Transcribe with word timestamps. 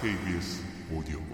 KBS 0.00 0.62
오디오북 0.94 1.26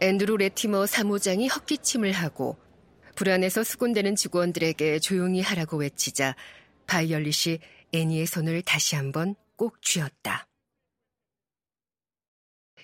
앤드루 0.00 0.36
레티머 0.36 0.84
사무장이 0.84 1.48
헛기침을 1.48 2.12
하고 2.12 2.58
불안해서 3.14 3.64
수군대는 3.64 4.14
직원들에게 4.16 4.98
조용히 4.98 5.40
하라고 5.40 5.78
외치자 5.78 6.36
바이올릿이 6.86 7.60
애니의 7.94 8.26
손을 8.26 8.60
다시 8.60 8.94
한번 8.94 9.36
꼭 9.56 9.80
쥐었다. 9.80 10.46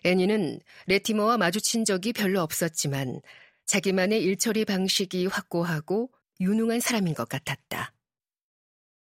애니는 0.04 0.61
레티머와 0.86 1.36
마주친 1.36 1.84
적이 1.84 2.14
별로 2.14 2.40
없었지만 2.40 3.20
자기만의 3.66 4.22
일처리 4.22 4.64
방식이 4.64 5.27
확고하고 5.27 6.11
유능한 6.40 6.80
사람인 6.80 7.12
것 7.12 7.29
같았다. 7.29 7.92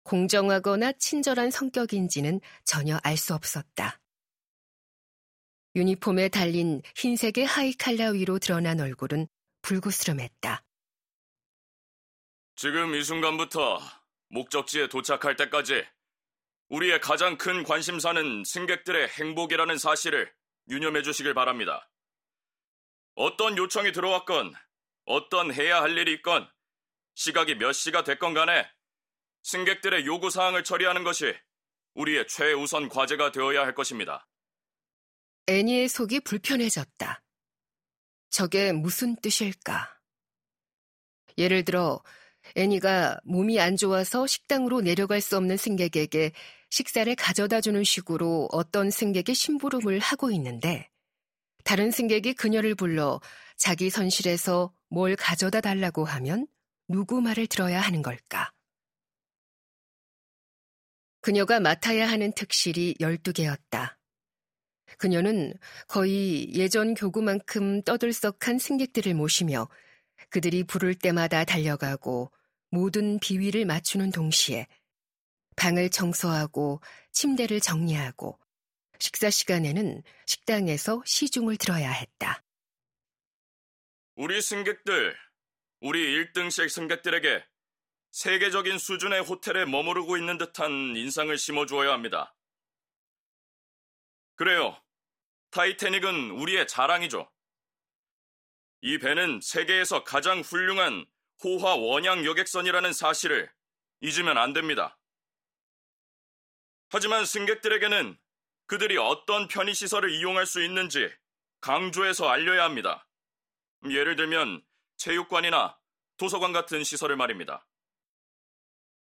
공정하거나 0.05 0.93
친절한 0.93 1.51
성격인지는 1.51 2.39
전혀 2.63 2.97
알 3.03 3.17
수 3.17 3.33
없었다. 3.33 3.99
유니폼에 5.75 6.29
달린 6.29 6.81
흰색의 6.95 7.45
하이 7.45 7.73
칼라 7.73 8.11
위로 8.11 8.39
드러난 8.39 8.79
얼굴은 8.79 9.27
불구스름했다. 9.61 10.63
지금 12.55 12.95
이 12.95 13.03
순간부터 13.03 13.79
목적지에 14.29 14.87
도착할 14.87 15.35
때까지 15.35 15.85
우리의 16.69 17.01
가장 17.01 17.37
큰 17.37 17.63
관심사는 17.63 18.43
승객들의 18.45 19.09
행복이라는 19.09 19.77
사실을 19.77 20.31
유념해 20.69 21.01
주시길 21.01 21.33
바랍니다. 21.33 21.89
어떤 23.15 23.57
요청이 23.57 23.91
들어왔건, 23.91 24.53
어떤 25.05 25.53
해야 25.53 25.81
할 25.81 25.97
일이 25.97 26.13
있건, 26.13 26.49
시각이 27.15 27.55
몇 27.55 27.71
시가 27.71 28.03
됐건 28.03 28.33
간에 28.33 28.69
승객들의 29.45 30.07
요구 30.07 30.31
사항을 30.31 30.63
처리하는 30.63 31.03
것이 31.03 31.31
우리의 31.93 32.25
최우선 32.27 32.89
과제가 32.89 33.31
되어야 33.31 33.61
할 33.61 33.75
것입니다. 33.75 34.27
애니의 35.45 35.87
속이 35.87 36.21
불편해졌다. 36.21 37.21
저게 38.31 38.71
무슨 38.71 39.15
뜻일까? 39.17 39.99
예를 41.37 41.63
들어, 41.63 42.01
애니가 42.55 43.19
몸이 43.23 43.59
안 43.59 43.77
좋아서 43.77 44.25
식당으로 44.25 44.81
내려갈 44.81 45.21
수 45.21 45.37
없는 45.37 45.57
승객에게 45.57 46.31
식사를 46.71 47.15
가져다 47.15 47.61
주는 47.61 47.83
식으로 47.83 48.49
어떤 48.51 48.89
승객이 48.89 49.35
심부름을 49.35 49.99
하고 49.99 50.31
있는데, 50.31 50.89
다른 51.63 51.91
승객이 51.91 52.33
그녀를 52.33 52.73
불러 52.73 53.21
자기 53.57 53.91
선실에서 53.91 54.73
뭘 54.89 55.15
가져다 55.15 55.61
달라고 55.61 56.03
하면 56.03 56.47
누구 56.87 57.21
말을 57.21 57.45
들어야 57.45 57.79
하는 57.79 58.01
걸까? 58.01 58.54
그녀가 61.25 61.59
맡아야 61.59 62.07
하는 62.07 62.31
특실이 62.33 62.97
12개였다. 62.99 63.95
그녀는 64.99 65.55
거의 65.87 66.53
예전 66.53 66.93
교구만큼 66.93 67.81
떠들썩한 67.81 68.59
승객들을 68.59 69.15
모시며 69.15 69.67
그들이 70.29 70.63
부를 70.63 70.93
때마다 70.93 71.43
달려가고 71.43 72.31
모든 72.69 73.17
비위를 73.17 73.65
맞추는 73.65 74.11
동시에 74.11 74.67
방을 75.55 75.89
청소하고 75.89 76.79
침대를 77.11 77.59
정리하고 77.59 78.37
식사 78.99 79.31
시간에는 79.31 80.03
식당에서 80.27 81.01
시중을 81.07 81.57
들어야 81.57 81.89
했다. 81.89 82.43
우리 84.15 84.39
승객들, 84.39 85.15
우리 85.81 86.23
1등씩 86.23 86.69
승객들에게 86.69 87.43
세계적인 88.15 88.77
수준의 88.77 89.23
호텔에 89.23 89.65
머무르고 89.65 90.15
있는 90.15 90.37
듯한 90.37 90.95
인상을 90.95 91.37
심어주어야 91.37 91.91
합니다. 91.91 92.33
그래요. 94.35 94.81
타이태닉은 95.51 96.31
우리의 96.31 96.65
자랑이죠. 96.65 97.29
이 98.79 98.99
배는 98.99 99.41
세계에서 99.41 100.05
가장 100.05 100.39
훌륭한 100.39 101.05
호화 101.43 101.75
원양 101.75 102.23
여객선이라는 102.23 102.93
사실을 102.93 103.51
잊으면 103.99 104.37
안 104.37 104.53
됩니다. 104.53 104.97
하지만 106.87 107.25
승객들에게는 107.25 108.17
그들이 108.67 108.95
어떤 108.95 109.49
편의시설을 109.49 110.09
이용할 110.11 110.45
수 110.45 110.63
있는지 110.63 111.13
강조해서 111.59 112.29
알려야 112.29 112.63
합니다. 112.63 113.09
예를 113.89 114.15
들면 114.15 114.65
체육관이나 114.95 115.77
도서관 116.15 116.53
같은 116.53 116.85
시설을 116.85 117.17
말입니다. 117.17 117.67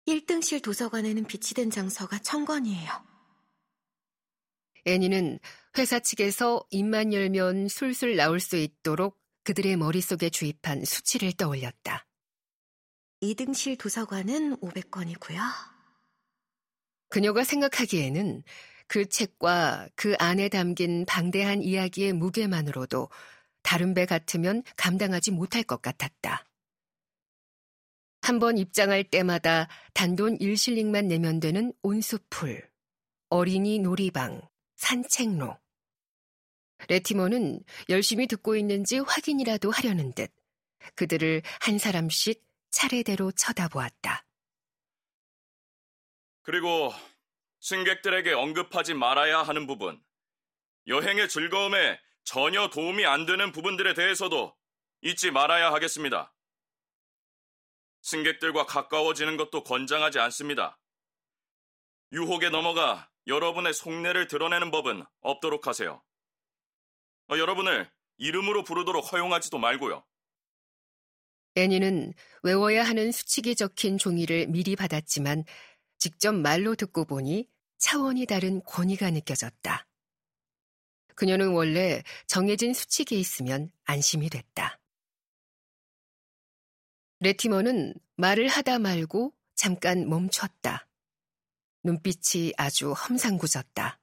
1등실 0.08 0.64
도서관에는 0.64 1.26
비치된 1.26 1.70
장서가 1.70 2.20
천권이에요. 2.20 2.90
애니는 4.86 5.40
회사 5.78 6.00
측에서 6.00 6.66
입만 6.70 7.14
열면 7.14 7.68
술술 7.68 8.16
나올 8.16 8.40
수 8.40 8.56
있도록 8.56 9.20
그들의 9.44 9.76
머릿속에 9.76 10.30
주입한 10.30 10.86
수치를 10.86 11.34
떠올렸다. 11.34 12.06
2등실 13.22 13.78
도서관은 13.78 14.58
500권이고요. 14.62 15.42
그녀가 17.10 17.44
생각하기에는 17.44 18.44
그 18.88 19.10
책과 19.10 19.90
그 19.96 20.16
안에 20.20 20.48
담긴 20.48 21.06
방대한 21.06 21.62
이야기의 21.62 22.14
무게만으로도 22.14 23.10
다른 23.62 23.94
배 23.94 24.06
같으면 24.06 24.64
감당하지 24.78 25.32
못할 25.32 25.64
것 25.64 25.82
같았다. 25.82 26.46
한 28.28 28.40
번 28.40 28.58
입장할 28.58 29.06
때마다 29.06 29.70
단돈 29.94 30.40
1실링만 30.40 31.06
내면 31.06 31.40
되는 31.40 31.72
온수풀, 31.82 32.70
어린이 33.30 33.80
놀이방, 33.80 34.42
산책로. 34.76 35.58
레티머는 36.90 37.64
열심히 37.88 38.28
듣고 38.28 38.58
있는지 38.58 39.00
확인이라도 39.00 39.72
하려는 39.72 40.12
듯 40.12 40.30
그들을 40.96 41.42
한 41.62 41.78
사람씩 41.78 42.44
차례대로 42.70 43.32
쳐다보았다. 43.32 44.26
그리고 46.42 46.92
승객들에게 47.62 48.34
언급하지 48.34 48.94
말아야 48.94 49.42
하는 49.42 49.68
부분, 49.68 50.04
여행의 50.88 51.30
즐거움에 51.30 51.98
전혀 52.26 52.70
도움이 52.70 53.06
안 53.06 53.26
되는 53.26 53.54
부분들에 53.54 53.94
대해서도 53.94 54.54
잊지 55.02 55.32
말아야 55.32 55.72
하겠습니다. 55.72 56.34
승객들과 58.08 58.66
가까워지는 58.66 59.36
것도 59.36 59.64
권장하지 59.64 60.20
않습니다. 60.20 60.80
유혹에 62.14 62.50
넘어가 62.50 63.10
여러분의 63.28 63.74
속내를 63.74 64.28
드러내는 64.28 64.72
법은 64.72 65.04
없도록 65.20 65.68
하세요. 65.68 66.02
어, 67.30 67.38
여러분을 67.38 67.92
이름으로 68.18 68.64
부르도록 68.64 69.12
허용하지도 69.12 69.58
말고요. 69.58 70.06
애니는 71.56 72.14
외워야 72.44 72.84
하는 72.86 73.12
수칙이 73.12 73.56
적힌 73.56 73.98
종이를 73.98 74.48
미리 74.48 74.78
받았지만 74.78 75.44
직접 75.98 76.34
말로 76.34 76.76
듣고 76.76 77.04
보니 77.04 77.50
차원이 77.78 78.26
다른 78.26 78.64
권위가 78.64 79.12
느껴졌다. 79.12 79.86
그녀는 81.16 81.50
원래 81.50 82.04
정해진 82.28 82.74
수칙이 82.74 83.20
있으면 83.20 83.70
안심이 83.84 84.30
됐다. 84.30 84.80
레티머는 87.20 87.96
말을 88.16 88.48
하다 88.48 88.80
말고 88.80 89.34
잠깐 89.56 90.08
멈췄다. 90.08 90.88
눈빛이 91.84 92.54
아주 92.58 92.92
험상궂었다. 92.92 94.00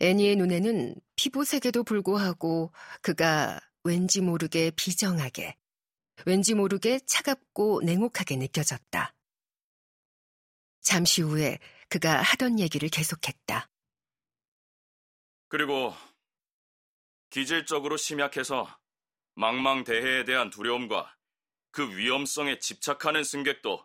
애니의 0.00 0.36
눈에는 0.36 0.94
피부색에도 1.16 1.84
불구하고 1.84 2.72
그가 3.00 3.60
왠지 3.82 4.20
모르게 4.20 4.70
비정하게, 4.70 5.56
왠지 6.26 6.54
모르게 6.54 7.00
차갑고 7.00 7.82
냉혹하게 7.82 8.36
느껴졌다. 8.36 9.14
잠시 10.80 11.22
후에 11.22 11.58
그가 11.88 12.20
하던 12.22 12.58
얘기를 12.58 12.88
계속했다. 12.88 13.68
그리고 15.48 15.94
기질적으로 17.30 17.96
심약해서 17.96 18.78
망망대해에 19.34 20.24
대한 20.24 20.50
두려움과 20.50 21.13
그 21.74 21.96
위험성에 21.96 22.60
집착하는 22.60 23.24
승객도 23.24 23.84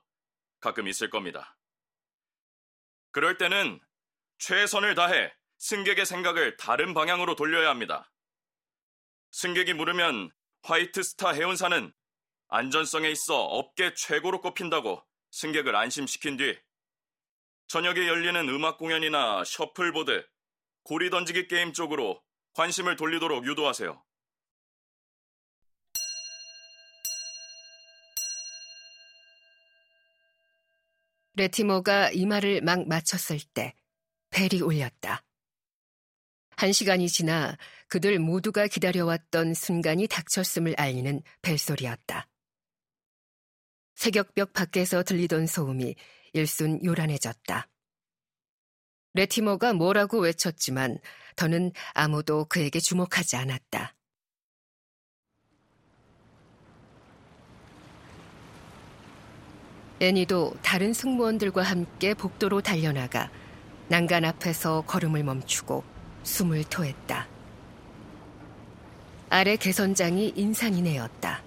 가끔 0.59 0.87
있을 0.87 1.09
겁니다. 1.09 1.57
그럴 3.09 3.39
때는 3.39 3.79
최선을 4.37 4.93
다해 4.93 5.33
승객의 5.57 6.05
생각을 6.05 6.55
다른 6.57 6.93
방향으로 6.93 7.35
돌려야 7.35 7.67
합니다. 7.67 8.11
승객이 9.31 9.73
물으면 9.73 10.29
화이트 10.61 11.01
스타 11.01 11.31
해운사는 11.31 11.91
안전성에 12.49 13.09
있어 13.09 13.41
업계 13.41 13.95
최고로 13.95 14.41
꼽힌다고 14.41 15.03
승객을 15.31 15.75
안심시킨 15.75 16.37
뒤 16.37 16.59
저녁에 17.65 18.07
열리는 18.07 18.49
음악 18.49 18.77
공연이나 18.77 19.43
셔플보드, 19.43 20.27
고리 20.83 21.09
던지기 21.09 21.47
게임 21.47 21.73
쪽으로 21.73 22.23
관심을 22.53 22.97
돌리도록 22.97 23.47
유도하세요. 23.47 24.03
레티머가 31.39 32.11
이 32.11 32.25
말을 32.25 32.59
막 32.59 32.85
마쳤을 32.85 33.39
때 33.53 33.73
벨이 34.29 34.61
울렸다. 34.61 35.23
한 36.57 36.73
시간이 36.73 37.07
지나 37.07 37.57
그들 37.87 38.19
모두가 38.19 38.67
기다려왔던 38.67 39.53
순간이 39.53 40.07
닥쳤음을 40.07 40.75
알리는 40.77 41.21
벨소리였다. 41.41 42.27
새벽벽 43.95 44.51
밖에서 44.51 45.01
들리던 45.01 45.47
소음이 45.47 45.95
일순 46.33 46.83
요란해졌다. 46.83 47.69
레티머가 49.13 49.71
뭐라고 49.71 50.19
외쳤지만 50.19 50.99
더는 51.37 51.71
아무도 51.93 52.45
그에게 52.49 52.81
주목하지 52.81 53.37
않았다. 53.37 53.95
애니도 60.01 60.53
다른 60.61 60.93
승무원들과 60.93 61.61
함께 61.61 62.13
복도로 62.13 62.61
달려나가 62.61 63.29
난간 63.89 64.23
앞에서 64.23 64.81
걸음을 64.87 65.23
멈추고 65.23 65.83
숨을 66.23 66.63
토했다. 66.65 67.27
아래 69.29 69.57
개선장이 69.57 70.33
인산이네였다. 70.35 71.41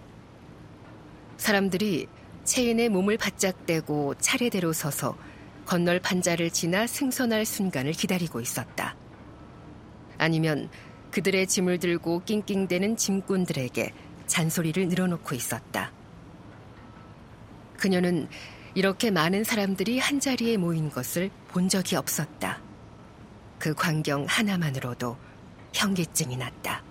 사람들이 1.38 2.06
체인의 2.44 2.90
몸을 2.90 3.16
바짝 3.16 3.64
대고 3.64 4.14
차례대로 4.18 4.72
서서 4.72 5.16
건널 5.64 5.98
판자를 5.98 6.50
지나 6.50 6.86
승선할 6.86 7.46
순간을 7.46 7.92
기다리고 7.92 8.40
있었다. 8.40 8.96
아니면 10.18 10.68
그들의 11.10 11.46
짐을 11.46 11.78
들고 11.78 12.22
낑낑대는 12.24 12.96
짐꾼들에게 12.96 13.92
잔소리를 14.26 14.88
늘어놓고 14.88 15.34
있었다. 15.34 15.92
그녀는 17.82 18.28
이렇게 18.76 19.10
많은 19.10 19.42
사람들이 19.42 19.98
한자리에 19.98 20.56
모인 20.56 20.88
것을 20.88 21.30
본 21.48 21.68
적이 21.68 21.96
없었다. 21.96 22.62
그 23.58 23.74
광경 23.74 24.24
하나만으로도 24.28 25.16
현기증이 25.74 26.36
났다. 26.36 26.84